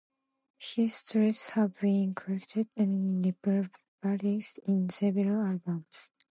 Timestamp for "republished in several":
3.23-5.45